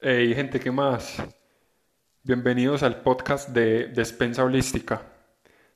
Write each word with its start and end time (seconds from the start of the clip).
Hey, 0.00 0.32
gente, 0.32 0.60
¿qué 0.60 0.70
más? 0.70 1.20
Bienvenidos 2.22 2.84
al 2.84 3.02
podcast 3.02 3.48
de 3.48 3.88
Despensa 3.88 4.44
Holística, 4.44 5.02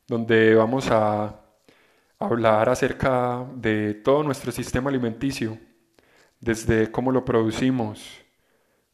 donde 0.06 0.54
vamos 0.54 0.88
a 0.92 1.40
hablar 2.20 2.68
acerca 2.68 3.44
de 3.56 3.94
todo 3.94 4.22
nuestro 4.22 4.52
sistema 4.52 4.90
alimenticio, 4.90 5.58
desde 6.38 6.92
cómo 6.92 7.10
lo 7.10 7.24
producimos, 7.24 8.20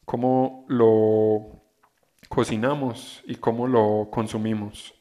cómo 0.03 0.65
lo 0.67 1.61
cocinamos 2.27 3.21
y 3.27 3.35
cómo 3.35 3.67
lo 3.67 4.09
consumimos. 4.09 4.95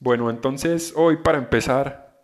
Bueno, 0.00 0.28
entonces 0.28 0.92
hoy 0.94 1.16
para 1.16 1.38
empezar, 1.38 2.20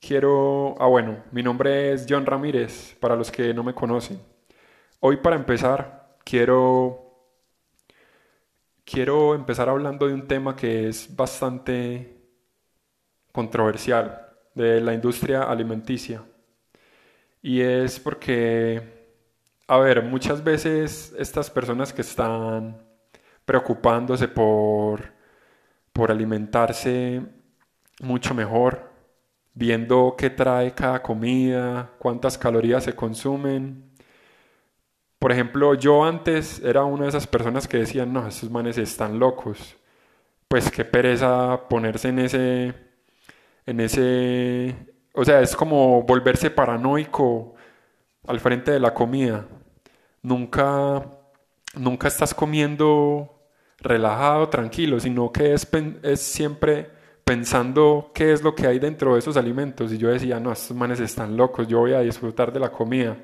quiero... 0.00 0.76
Ah, 0.78 0.86
bueno, 0.86 1.24
mi 1.32 1.42
nombre 1.42 1.92
es 1.92 2.06
John 2.08 2.26
Ramírez, 2.26 2.94
para 3.00 3.16
los 3.16 3.32
que 3.32 3.52
no 3.52 3.64
me 3.64 3.74
conocen. 3.74 4.35
Hoy 5.00 5.18
para 5.18 5.36
empezar, 5.36 6.16
quiero, 6.24 7.28
quiero 8.84 9.34
empezar 9.34 9.68
hablando 9.68 10.06
de 10.08 10.14
un 10.14 10.26
tema 10.26 10.56
que 10.56 10.88
es 10.88 11.14
bastante 11.14 12.16
controversial, 13.30 14.26
de 14.54 14.80
la 14.80 14.94
industria 14.94 15.42
alimenticia. 15.42 16.24
Y 17.42 17.60
es 17.60 18.00
porque, 18.00 18.82
a 19.68 19.78
ver, 19.78 20.02
muchas 20.02 20.42
veces 20.42 21.14
estas 21.18 21.50
personas 21.50 21.92
que 21.92 22.00
están 22.02 22.82
preocupándose 23.44 24.28
por, 24.28 25.12
por 25.92 26.10
alimentarse 26.10 27.22
mucho 28.00 28.34
mejor, 28.34 28.90
viendo 29.54 30.14
qué 30.16 30.30
trae 30.30 30.74
cada 30.74 31.02
comida, 31.02 31.92
cuántas 31.98 32.38
calorías 32.38 32.84
se 32.84 32.94
consumen, 32.94 33.86
por 35.26 35.32
ejemplo, 35.32 35.74
yo 35.74 36.04
antes 36.04 36.60
era 36.60 36.84
una 36.84 37.02
de 37.02 37.08
esas 37.08 37.26
personas 37.26 37.66
que 37.66 37.78
decían, 37.78 38.12
no, 38.12 38.28
estos 38.28 38.48
manes 38.48 38.78
están 38.78 39.18
locos. 39.18 39.74
Pues 40.46 40.70
qué 40.70 40.84
pereza 40.84 41.62
ponerse 41.68 42.10
en 42.10 42.20
ese, 42.20 42.74
en 43.66 43.80
ese, 43.80 44.76
o 45.12 45.24
sea, 45.24 45.40
es 45.40 45.56
como 45.56 46.04
volverse 46.04 46.48
paranoico 46.50 47.56
al 48.28 48.38
frente 48.38 48.70
de 48.70 48.78
la 48.78 48.94
comida. 48.94 49.48
Nunca, 50.22 51.04
nunca 51.74 52.06
estás 52.06 52.32
comiendo 52.32 53.48
relajado, 53.78 54.48
tranquilo, 54.48 55.00
sino 55.00 55.32
que 55.32 55.54
es, 55.54 55.68
es 56.04 56.20
siempre 56.20 56.88
pensando 57.24 58.12
qué 58.14 58.32
es 58.32 58.44
lo 58.44 58.54
que 58.54 58.68
hay 58.68 58.78
dentro 58.78 59.14
de 59.14 59.18
esos 59.18 59.36
alimentos. 59.36 59.92
Y 59.92 59.98
yo 59.98 60.08
decía, 60.08 60.38
no, 60.38 60.52
estos 60.52 60.76
manes 60.76 61.00
están 61.00 61.36
locos, 61.36 61.66
yo 61.66 61.80
voy 61.80 61.94
a 61.94 62.00
disfrutar 62.02 62.52
de 62.52 62.60
la 62.60 62.70
comida. 62.70 63.16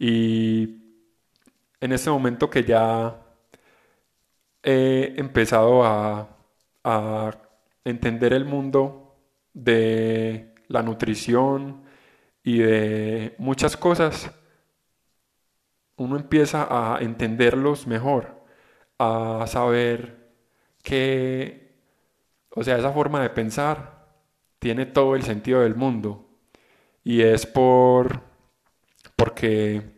Y 0.00 0.85
en 1.80 1.92
este 1.92 2.10
momento 2.10 2.50
que 2.50 2.64
ya 2.64 3.16
he 4.62 5.14
empezado 5.16 5.84
a, 5.84 6.32
entender 7.84 8.32
el 8.32 8.44
mundo 8.44 9.16
de 9.52 10.54
la 10.68 10.82
nutrición 10.82 11.82
y 12.42 12.58
de 12.58 13.34
muchas 13.38 13.76
cosas, 13.76 14.30
uno 15.96 16.16
empieza 16.16 16.66
a 16.70 16.98
entenderlos 17.00 17.86
mejor, 17.86 18.44
a 18.98 19.44
saber 19.48 20.32
que, 20.82 21.76
o 22.50 22.62
sea, 22.64 22.78
esa 22.78 22.92
forma 22.92 23.20
de 23.22 23.30
pensar 23.30 24.06
tiene 24.58 24.86
todo 24.86 25.16
el 25.16 25.22
sentido 25.22 25.60
del 25.60 25.76
mundo. 25.76 26.28
Y 27.04 27.22
es 27.22 27.46
por 27.46 28.22
porque 29.16 29.95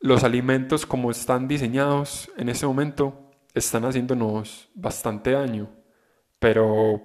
los 0.00 0.24
alimentos 0.24 0.86
como 0.86 1.10
están 1.10 1.48
diseñados 1.48 2.30
en 2.36 2.48
ese 2.48 2.66
momento 2.66 3.30
están 3.54 3.84
haciéndonos 3.84 4.68
bastante 4.74 5.32
daño, 5.32 5.70
pero 6.38 7.02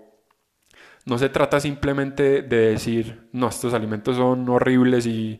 no 1.05 1.17
se 1.17 1.29
trata 1.29 1.59
simplemente 1.59 2.41
de 2.43 2.57
decir, 2.71 3.29
no, 3.33 3.49
estos 3.49 3.73
alimentos 3.73 4.17
son 4.17 4.47
horribles 4.49 5.05
y 5.05 5.39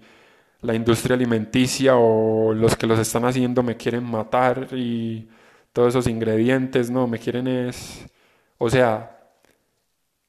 la 0.61 0.75
industria 0.75 1.15
alimenticia 1.15 1.95
o 1.97 2.53
los 2.53 2.75
que 2.77 2.87
los 2.87 2.99
están 2.99 3.25
haciendo 3.25 3.63
me 3.63 3.77
quieren 3.77 4.03
matar 4.03 4.69
y 4.73 5.29
todos 5.73 5.89
esos 5.89 6.07
ingredientes, 6.07 6.89
no, 6.91 7.07
me 7.07 7.19
quieren 7.19 7.47
es... 7.47 8.05
O 8.57 8.69
sea, 8.69 9.19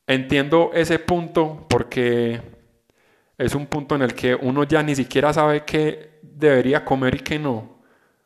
entiendo 0.06 0.70
ese 0.74 0.98
punto 0.98 1.66
porque 1.68 2.40
es 3.38 3.54
un 3.54 3.66
punto 3.66 3.94
en 3.96 4.02
el 4.02 4.14
que 4.14 4.34
uno 4.34 4.64
ya 4.64 4.82
ni 4.82 4.94
siquiera 4.94 5.32
sabe 5.32 5.64
qué 5.64 6.13
debería 6.36 6.84
comer 6.84 7.16
y 7.16 7.20
que 7.20 7.38
no. 7.38 7.74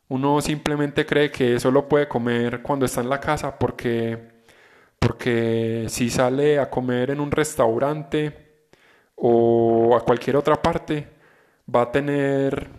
Uno 0.09 0.41
simplemente 0.41 1.05
cree 1.05 1.31
que 1.31 1.59
solo 1.59 1.87
puede 1.87 2.07
comer 2.07 2.61
cuando 2.63 2.85
está 2.85 3.01
en 3.01 3.09
la 3.09 3.19
casa 3.19 3.57
porque, 3.59 4.17
porque 4.99 5.85
si 5.89 6.09
sale 6.09 6.59
a 6.59 6.69
comer 6.69 7.11
en 7.11 7.19
un 7.19 7.31
restaurante 7.31 8.65
o 9.15 9.95
a 9.95 10.03
cualquier 10.05 10.35
otra 10.37 10.61
parte, 10.61 11.07
va 11.73 11.83
a 11.83 11.91
tener, 11.91 12.69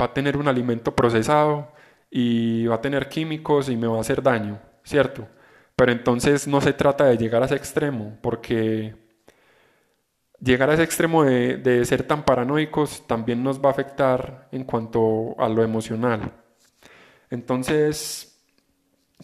va 0.00 0.06
a 0.06 0.14
tener 0.14 0.36
un 0.36 0.48
alimento 0.48 0.94
procesado 0.94 1.72
y 2.10 2.66
va 2.66 2.76
a 2.76 2.80
tener 2.80 3.08
químicos 3.08 3.68
y 3.68 3.76
me 3.76 3.86
va 3.86 3.98
a 3.98 4.00
hacer 4.00 4.22
daño, 4.22 4.60
¿cierto? 4.84 5.28
Pero 5.76 5.92
entonces 5.92 6.48
no 6.48 6.60
se 6.60 6.72
trata 6.72 7.04
de 7.06 7.18
llegar 7.18 7.42
a 7.42 7.46
ese 7.46 7.56
extremo 7.56 8.18
porque 8.22 8.94
llegar 10.40 10.70
a 10.70 10.74
ese 10.74 10.82
extremo 10.82 11.24
de, 11.24 11.84
ser 11.84 12.02
tan 12.04 12.24
paranoicos 12.24 13.06
también 13.06 13.42
nos 13.42 13.60
va 13.60 13.70
a 13.70 13.72
afectar 13.72 14.48
en 14.52 14.64
cuanto 14.64 15.34
a 15.38 15.48
lo 15.48 15.62
emocional. 15.62 16.32
Entonces, 17.30 18.40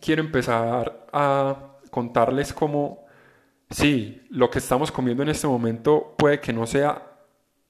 quiero 0.00 0.22
empezar 0.22 1.06
a 1.12 1.78
contarles 1.90 2.52
cómo, 2.52 3.06
sí, 3.70 4.22
lo 4.30 4.50
que 4.50 4.58
estamos 4.58 4.90
comiendo 4.90 5.22
en 5.22 5.28
este 5.28 5.46
momento 5.46 6.14
puede 6.18 6.40
que 6.40 6.52
no 6.52 6.66
sea 6.66 7.02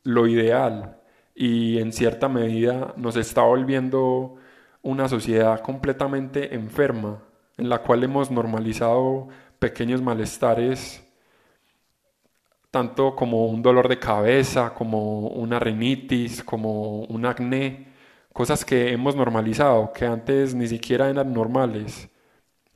lo 0.04 0.26
ideal 0.26 1.00
y 1.34 1.78
en 1.78 1.92
cierta 1.92 2.28
medida 2.28 2.94
nos 2.96 3.16
está 3.16 3.42
volviendo 3.42 4.36
una 4.82 5.08
sociedad 5.08 5.60
completamente 5.60 6.54
enferma 6.54 7.22
en 7.56 7.68
la 7.68 7.82
cual 7.82 8.02
hemos 8.02 8.30
normalizado 8.30 9.28
pequeños 9.58 10.02
malestares 10.02 11.04
tanto 12.72 13.14
como 13.14 13.46
un 13.46 13.62
dolor 13.62 13.88
de 13.88 13.98
cabeza, 13.98 14.74
como 14.74 15.28
una 15.28 15.58
rinitis, 15.60 16.42
como 16.42 17.02
un 17.02 17.26
acné, 17.26 17.92
cosas 18.32 18.64
que 18.64 18.92
hemos 18.92 19.14
normalizado, 19.14 19.92
que 19.92 20.06
antes 20.06 20.54
ni 20.54 20.66
siquiera 20.66 21.10
eran 21.10 21.34
normales. 21.34 22.08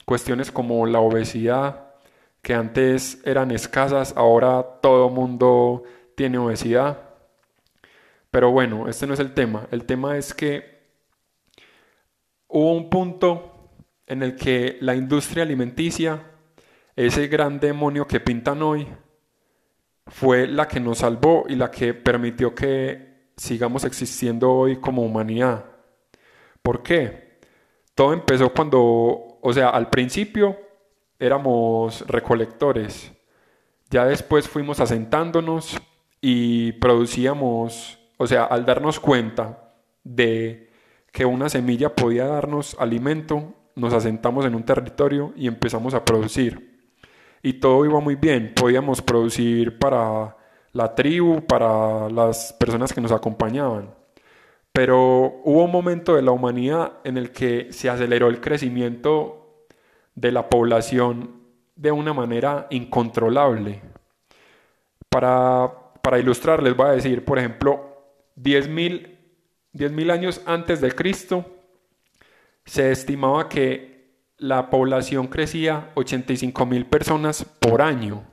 Cuestiones 0.04 0.52
como 0.52 0.84
la 0.86 1.00
obesidad, 1.00 1.94
que 2.42 2.54
antes 2.54 3.22
eran 3.24 3.50
escasas, 3.50 4.12
ahora 4.16 4.80
todo 4.82 5.08
mundo 5.08 5.84
tiene 6.14 6.36
obesidad. 6.38 7.00
Pero 8.30 8.50
bueno, 8.52 8.88
este 8.88 9.06
no 9.06 9.14
es 9.14 9.20
el 9.20 9.32
tema. 9.32 9.66
El 9.70 9.86
tema 9.86 10.18
es 10.18 10.34
que 10.34 10.76
hubo 12.48 12.72
un 12.72 12.90
punto 12.90 13.70
en 14.06 14.22
el 14.22 14.36
que 14.36 14.76
la 14.82 14.94
industria 14.94 15.42
alimenticia, 15.42 16.22
ese 16.96 17.28
gran 17.28 17.60
demonio 17.60 18.06
que 18.06 18.20
pintan 18.20 18.62
hoy, 18.62 18.86
fue 20.06 20.46
la 20.46 20.68
que 20.68 20.80
nos 20.80 20.98
salvó 20.98 21.44
y 21.48 21.56
la 21.56 21.70
que 21.70 21.94
permitió 21.94 22.54
que 22.54 23.30
sigamos 23.36 23.84
existiendo 23.84 24.52
hoy 24.52 24.76
como 24.76 25.02
humanidad. 25.02 25.64
¿Por 26.62 26.82
qué? 26.82 27.38
Todo 27.94 28.12
empezó 28.12 28.52
cuando, 28.52 29.38
o 29.40 29.52
sea, 29.52 29.70
al 29.70 29.90
principio 29.90 30.56
éramos 31.18 32.06
recolectores, 32.06 33.12
ya 33.90 34.04
después 34.04 34.48
fuimos 34.48 34.80
asentándonos 34.80 35.76
y 36.20 36.72
producíamos, 36.72 37.98
o 38.16 38.26
sea, 38.26 38.44
al 38.44 38.66
darnos 38.66 39.00
cuenta 39.00 39.72
de 40.04 40.70
que 41.12 41.24
una 41.24 41.48
semilla 41.48 41.94
podía 41.94 42.26
darnos 42.26 42.76
alimento, 42.78 43.54
nos 43.74 43.92
asentamos 43.94 44.44
en 44.44 44.54
un 44.54 44.64
territorio 44.64 45.32
y 45.36 45.47
empezamos 45.47 45.94
a 45.94 46.04
producir 46.04 46.75
y 47.47 47.53
todo 47.53 47.84
iba 47.84 48.01
muy 48.01 48.16
bien. 48.16 48.53
Podíamos 48.57 49.01
producir 49.01 49.78
para 49.78 50.37
la 50.72 50.97
tribu, 50.97 51.47
para 51.47 52.10
las 52.10 52.53
personas 52.54 52.93
que 52.93 53.01
nos 53.01 53.13
acompañaban. 53.13 53.95
Pero 54.72 55.41
hubo 55.45 55.63
un 55.63 55.71
momento 55.71 56.16
de 56.16 56.22
la 56.22 56.33
humanidad 56.33 56.95
en 57.04 57.16
el 57.16 57.31
que 57.31 57.69
se 57.72 57.89
aceleró 57.89 58.27
el 58.27 58.41
crecimiento 58.41 59.65
de 60.16 60.33
la 60.33 60.51
población 60.51 61.41
de 61.77 61.93
una 61.93 62.13
manera 62.13 62.66
incontrolable. 62.71 63.81
Para, 65.09 65.72
para 66.03 66.19
ilustrar, 66.19 66.60
les 66.65 66.77
voy 66.77 66.89
a 66.89 66.95
decir, 66.95 67.25
por 67.25 67.39
ejemplo, 67.39 68.10
10.000 68.34 70.10
años 70.10 70.43
antes 70.47 70.81
de 70.81 70.91
Cristo, 70.91 71.47
se 72.65 72.91
estimaba 72.91 73.48
que 73.48 73.96
la 74.38 74.71
población 74.71 75.28
crecía 75.28 75.91
85 75.94 76.66
mil 76.66 76.86
personas 76.86 77.44
por 77.44 77.83
año. 77.83 78.24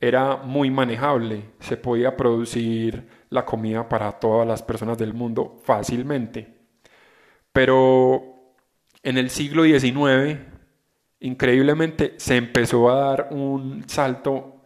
Era 0.00 0.36
muy 0.36 0.70
manejable, 0.70 1.50
se 1.60 1.76
podía 1.76 2.16
producir 2.16 3.08
la 3.30 3.44
comida 3.44 3.88
para 3.88 4.12
todas 4.12 4.46
las 4.46 4.62
personas 4.62 4.98
del 4.98 5.14
mundo 5.14 5.60
fácilmente. 5.64 6.54
Pero 7.52 8.54
en 9.02 9.18
el 9.18 9.30
siglo 9.30 9.64
XIX, 9.64 10.38
increíblemente, 11.20 12.14
se 12.18 12.36
empezó 12.36 12.90
a 12.90 12.96
dar 12.96 13.28
un 13.30 13.88
salto 13.88 14.62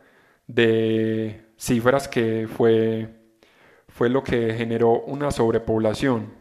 de 0.46 1.52
cifras 1.56 2.08
que 2.08 2.48
fue, 2.48 3.08
fue 3.88 4.08
lo 4.08 4.22
que 4.24 4.54
generó 4.54 5.02
una 5.02 5.30
sobrepoblación. 5.30 6.37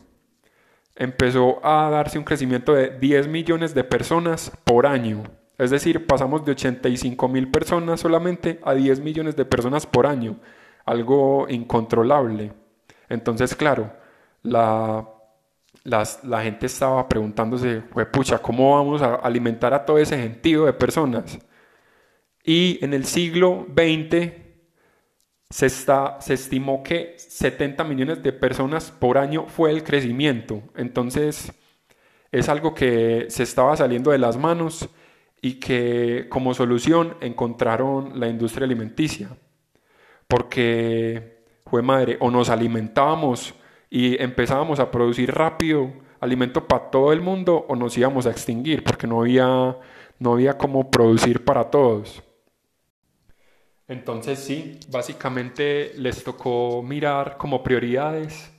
Empezó 0.98 1.66
a 1.66 1.90
darse 1.90 2.18
un 2.18 2.26
crecimiento 2.26 2.74
de 2.74 2.90
10 2.90 3.28
millones 3.28 3.76
de 3.76 3.84
personas 3.84 4.52
por 4.64 4.88
año. 4.88 5.24
Es 5.58 5.72
decir, 5.72 6.06
pasamos 6.06 6.44
de 6.44 6.52
85 6.52 7.28
mil 7.28 7.50
personas 7.50 8.00
solamente 8.00 8.60
a 8.64 8.74
10 8.74 9.00
millones 9.02 9.36
de 9.36 9.46
personas 9.46 9.86
por 9.86 10.08
año. 10.08 10.40
Algo 10.86 11.48
incontrolable. 11.50 12.52
Entonces, 13.10 13.56
claro, 13.56 13.92
la, 14.44 15.06
gente 16.42 16.66
estaba 16.66 17.08
preguntándose, 17.08 17.82
pucha, 18.12 18.40
¿cómo 18.40 18.76
vamos 18.76 19.02
a 19.02 19.16
alimentar 19.16 19.74
a 19.74 19.86
todo 19.86 19.98
ese 19.98 20.18
gentío 20.18 20.66
de 20.66 20.74
personas? 20.74 21.40
Y 22.44 22.84
en 22.84 22.94
el 22.94 23.06
siglo 23.06 23.68
XX 23.76 24.47
se, 25.50 25.68
estimó 26.34 26.84
que 26.84 27.16
70 27.18 27.84
millones 27.84 28.22
de 28.22 28.34
personas 28.34 28.92
por 28.92 29.18
año 29.18 29.46
fue 29.48 29.72
el 29.72 29.84
crecimiento. 29.84 30.62
Entonces, 30.76 31.52
es 32.32 32.50
algo 32.50 32.74
que 32.74 33.28
se 33.30 33.44
estaba 33.44 33.76
saliendo 33.78 34.12
de 34.12 34.18
las 34.18 34.38
manos 34.38 34.90
y 35.42 35.56
que 35.60 36.28
como 36.30 36.54
solución 36.54 37.16
encontraron 37.22 38.20
la 38.20 38.28
industria 38.28 38.66
alimenticia. 38.66 39.30
Porque, 40.28 41.44
fue 41.66 41.82
madre, 41.82 42.18
o 42.20 42.30
nos 42.32 42.50
alimentábamos 42.50 43.54
y 43.90 44.22
empezábamos 44.22 44.80
a 44.80 44.92
producir 44.92 45.34
rápido 45.34 45.94
alimento 46.20 46.68
para 46.68 46.90
todo 46.90 47.14
el 47.14 47.22
mundo 47.22 47.66
o 47.70 47.76
nos 47.76 47.98
íbamos 47.98 48.26
a 48.26 48.32
extinguir 48.32 48.84
porque 48.84 49.08
no 49.08 49.22
había, 49.22 49.78
no 50.20 50.34
había 50.34 50.58
cómo 50.58 50.90
producir 50.92 51.46
para 51.46 51.70
todos. 51.70 52.24
Entonces 53.88 54.40
sí, 54.40 54.80
básicamente 54.90 55.94
les 55.96 56.24
tocó 56.24 56.84
mirar 56.84 57.38
como 57.38 57.64
prioridades 57.64 58.52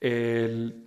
el 0.00 0.84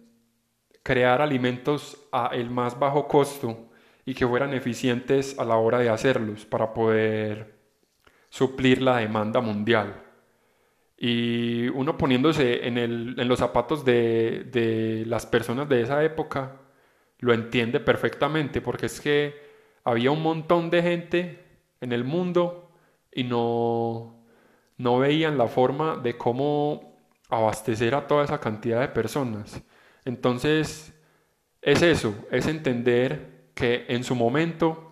crear 0.83 1.21
alimentos 1.21 1.97
a 2.11 2.29
el 2.33 2.49
más 2.49 2.77
bajo 2.79 3.07
costo 3.07 3.69
y 4.05 4.13
que 4.13 4.27
fueran 4.27 4.53
eficientes 4.53 5.37
a 5.39 5.45
la 5.45 5.57
hora 5.57 5.79
de 5.79 5.89
hacerlos 5.89 6.45
para 6.45 6.73
poder 6.73 7.55
suplir 8.29 8.81
la 8.81 8.97
demanda 8.97 9.41
mundial. 9.41 10.03
Y 10.97 11.67
uno 11.69 11.97
poniéndose 11.97 12.67
en, 12.67 12.77
el, 12.77 13.15
en 13.19 13.27
los 13.27 13.39
zapatos 13.39 13.85
de, 13.85 14.45
de, 14.51 15.05
las 15.05 15.25
personas 15.25 15.69
de 15.69 15.81
esa 15.81 16.03
época, 16.03 16.61
lo 17.19 17.33
entiende 17.33 17.79
perfectamente, 17.79 18.61
porque 18.61 18.87
es 18.87 19.01
que 19.01 19.35
había 19.83 20.11
un 20.11 20.23
montón 20.23 20.69
de 20.69 20.81
gente 20.81 21.43
en 21.81 21.91
el 21.91 22.03
mundo 22.03 22.66
y 23.17 23.23
no, 23.23 24.15
no 24.77 24.99
veían 24.99 25.39
la 25.39 25.47
forma 25.47 25.95
de 25.97 26.15
cómo 26.15 26.99
abastecer 27.29 27.95
a 27.95 28.05
toda 28.05 28.23
esa 28.23 28.39
cantidad 28.39 28.79
de 28.79 28.89
personas. 28.89 29.59
Entonces, 30.05 30.93
es 31.63 31.81
eso, 31.81 32.13
es 32.29 32.45
entender 32.45 33.49
que 33.55 33.85
en 33.89 34.03
su 34.03 34.13
momento 34.13 34.91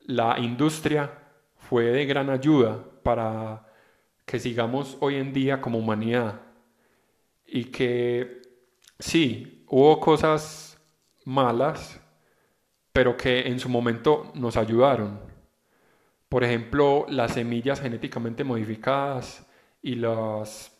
la 0.00 0.38
industria 0.38 1.10
fue 1.58 1.84
de 1.84 2.06
gran 2.06 2.30
ayuda 2.30 2.82
para 3.02 3.66
que 4.24 4.38
sigamos 4.38 4.96
hoy 5.00 5.16
en 5.16 5.34
día 5.34 5.60
como 5.60 5.80
humanidad. 5.80 6.40
Y 7.46 7.66
que 7.66 8.40
sí, 8.98 9.62
hubo 9.68 10.00
cosas 10.00 10.80
malas, 11.26 12.00
pero 12.94 13.14
que 13.14 13.40
en 13.40 13.60
su 13.60 13.68
momento 13.68 14.32
nos 14.34 14.56
ayudaron. 14.56 15.33
Por 16.28 16.44
ejemplo, 16.44 17.06
las 17.08 17.32
semillas 17.34 17.80
genéticamente 17.80 18.44
modificadas 18.44 19.46
y 19.82 19.94
los 19.96 20.72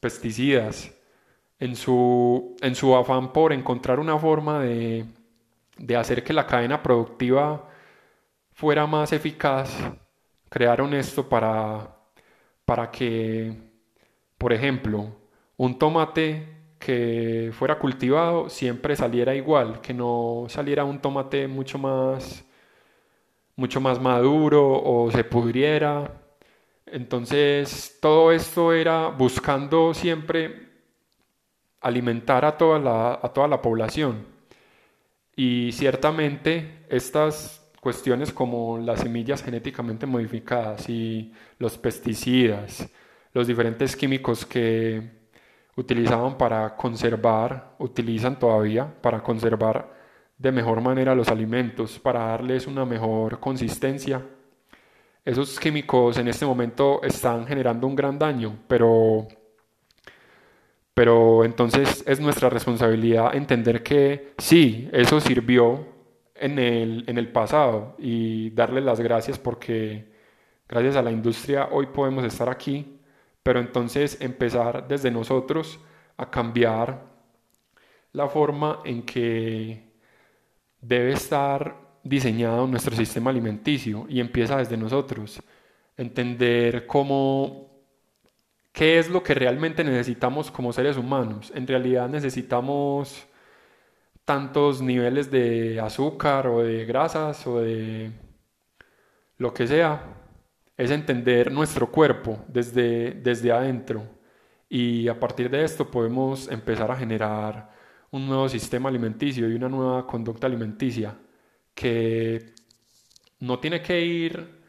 pesticidas, 0.00 0.92
en 1.58 1.76
su, 1.76 2.56
en 2.60 2.74
su 2.74 2.94
afán 2.96 3.32
por 3.32 3.52
encontrar 3.52 4.00
una 4.00 4.18
forma 4.18 4.60
de, 4.60 5.06
de 5.78 5.96
hacer 5.96 6.24
que 6.24 6.32
la 6.32 6.46
cadena 6.46 6.82
productiva 6.82 7.68
fuera 8.52 8.86
más 8.86 9.12
eficaz, 9.12 9.70
crearon 10.48 10.94
esto 10.94 11.28
para 11.28 11.96
para 12.64 12.90
que, 12.90 13.56
por 14.38 14.52
ejemplo, 14.52 15.16
un 15.56 15.78
tomate 15.78 16.48
que 16.78 17.50
fuera 17.54 17.78
cultivado 17.78 18.48
siempre 18.48 18.96
saliera 18.96 19.34
igual, 19.34 19.80
que 19.80 19.94
no 19.94 20.46
saliera 20.48 20.84
un 20.84 21.00
tomate 21.00 21.48
mucho 21.48 21.78
más 21.78 22.44
mucho 23.56 23.80
más 23.80 24.00
maduro 24.00 24.82
o 24.82 25.10
se 25.10 25.24
pudriera. 25.24 26.20
Entonces, 26.86 27.98
todo 28.00 28.32
esto 28.32 28.72
era 28.72 29.08
buscando 29.08 29.94
siempre 29.94 30.68
alimentar 31.80 32.44
a 32.44 32.56
toda 32.56 32.78
la, 32.78 33.18
a 33.22 33.28
toda 33.32 33.48
la 33.48 33.60
población. 33.60 34.26
Y 35.34 35.70
ciertamente 35.72 36.84
estas 36.88 37.62
cuestiones 37.80 38.32
como 38.32 38.78
las 38.78 39.00
semillas 39.00 39.42
genéticamente 39.42 40.06
modificadas 40.06 40.88
y 40.88 41.32
los 41.58 41.78
pesticidas, 41.78 42.88
los 43.32 43.46
diferentes 43.46 43.96
químicos 43.96 44.46
que 44.46 45.22
utilizaban 45.76 46.36
para 46.36 46.76
conservar, 46.76 47.74
utilizan 47.78 48.38
todavía 48.38 48.86
para 49.00 49.22
conservar 49.22 50.01
de 50.42 50.50
mejor 50.50 50.80
manera 50.80 51.14
los 51.14 51.28
alimentos, 51.28 52.00
para 52.00 52.26
darles 52.26 52.66
una 52.66 52.84
mejor 52.84 53.38
consistencia. 53.38 54.20
Esos 55.24 55.60
químicos 55.60 56.18
en 56.18 56.26
este 56.26 56.44
momento 56.44 57.00
están 57.04 57.46
generando 57.46 57.86
un 57.86 57.94
gran 57.94 58.18
daño, 58.18 58.58
pero 58.66 59.28
pero 60.94 61.44
entonces 61.44 62.04
es 62.06 62.20
nuestra 62.20 62.50
responsabilidad 62.50 63.34
entender 63.34 63.82
que 63.82 64.34
sí, 64.36 64.90
eso 64.92 65.20
sirvió 65.20 65.86
en 66.34 66.58
el, 66.58 67.04
en 67.06 67.18
el 67.18 67.30
pasado 67.32 67.94
y 67.98 68.50
darle 68.50 68.80
las 68.82 69.00
gracias 69.00 69.38
porque 69.38 70.12
gracias 70.68 70.96
a 70.96 71.02
la 71.02 71.12
industria 71.12 71.68
hoy 71.70 71.86
podemos 71.86 72.24
estar 72.24 72.50
aquí, 72.50 72.98
pero 73.42 73.60
entonces 73.60 74.20
empezar 74.20 74.86
desde 74.88 75.10
nosotros 75.10 75.80
a 76.16 76.30
cambiar 76.30 77.04
la 78.12 78.28
forma 78.28 78.80
en 78.84 79.02
que 79.04 79.91
debe 80.82 81.12
estar 81.12 81.80
diseñado 82.02 82.66
nuestro 82.66 82.94
sistema 82.94 83.30
alimenticio 83.30 84.06
y 84.08 84.20
empieza 84.20 84.58
desde 84.58 84.76
nosotros. 84.76 85.42
Entender 85.96 86.86
cómo, 86.86 87.70
qué 88.72 88.98
es 88.98 89.08
lo 89.08 89.22
que 89.22 89.34
realmente 89.34 89.84
necesitamos 89.84 90.50
como 90.50 90.72
seres 90.72 90.96
humanos. 90.98 91.52
En 91.54 91.66
realidad 91.66 92.08
necesitamos 92.08 93.26
tantos 94.24 94.82
niveles 94.82 95.30
de 95.30 95.80
azúcar 95.80 96.46
o 96.46 96.62
de 96.62 96.84
grasas 96.84 97.46
o 97.46 97.60
de 97.60 98.12
lo 99.38 99.52
que 99.52 99.66
sea, 99.66 100.04
es 100.76 100.90
entender 100.90 101.50
nuestro 101.52 101.90
cuerpo 101.90 102.44
desde, 102.48 103.12
desde 103.12 103.52
adentro. 103.52 104.04
Y 104.68 105.08
a 105.08 105.18
partir 105.18 105.50
de 105.50 105.64
esto 105.64 105.90
podemos 105.90 106.48
empezar 106.48 106.90
a 106.90 106.96
generar 106.96 107.70
un 108.12 108.26
nuevo 108.26 108.48
sistema 108.48 108.88
alimenticio 108.88 109.48
y 109.50 109.54
una 109.54 109.68
nueva 109.68 110.06
conducta 110.06 110.46
alimenticia 110.46 111.16
que 111.74 112.54
no 113.40 113.58
tiene 113.58 113.82
que 113.82 114.00
ir 114.00 114.62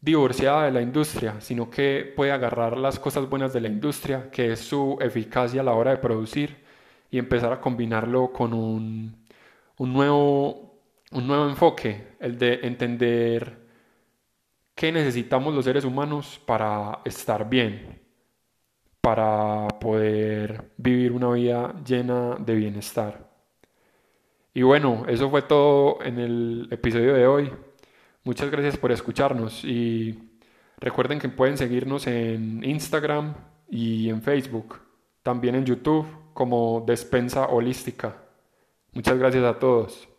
divorciada 0.00 0.64
de 0.66 0.72
la 0.72 0.82
industria, 0.82 1.40
sino 1.40 1.70
que 1.70 2.12
puede 2.16 2.32
agarrar 2.32 2.76
las 2.78 2.98
cosas 2.98 3.28
buenas 3.28 3.52
de 3.52 3.60
la 3.60 3.68
industria, 3.68 4.30
que 4.30 4.52
es 4.52 4.60
su 4.60 4.98
eficacia 5.00 5.60
a 5.62 5.64
la 5.64 5.72
hora 5.72 5.92
de 5.92 5.98
producir, 5.98 6.56
y 7.10 7.18
empezar 7.18 7.52
a 7.52 7.60
combinarlo 7.60 8.32
con 8.32 8.52
un, 8.54 9.26
un, 9.78 9.92
nuevo, 9.92 10.80
un 11.10 11.26
nuevo 11.26 11.48
enfoque, 11.48 12.16
el 12.20 12.38
de 12.38 12.60
entender 12.62 13.66
qué 14.74 14.92
necesitamos 14.92 15.54
los 15.54 15.64
seres 15.64 15.84
humanos 15.84 16.40
para 16.46 17.00
estar 17.04 17.48
bien, 17.48 18.00
para 19.00 19.66
poder 19.80 20.72
vivir 20.76 21.12
una 21.12 21.30
vida 21.30 21.74
llena 21.84 22.36
de 22.38 22.54
bienestar. 22.54 23.30
Y 24.52 24.62
bueno, 24.62 25.04
eso 25.08 25.30
fue 25.30 25.42
todo 25.42 26.02
en 26.02 26.18
el 26.18 26.68
episodio 26.70 27.14
de 27.14 27.26
hoy. 27.26 27.52
Muchas 28.24 28.50
gracias 28.50 28.76
por 28.76 28.92
escucharnos 28.92 29.64
y 29.64 30.18
recuerden 30.78 31.18
que 31.18 31.28
pueden 31.28 31.56
seguirnos 31.56 32.06
en 32.06 32.62
Instagram 32.64 33.34
y 33.70 34.10
en 34.10 34.20
Facebook, 34.20 34.80
también 35.22 35.54
en 35.54 35.64
YouTube 35.64 36.06
como 36.34 36.84
Despensa 36.86 37.46
Holística. 37.46 38.16
Muchas 38.92 39.18
gracias 39.18 39.44
a 39.44 39.58
todos. 39.58 40.09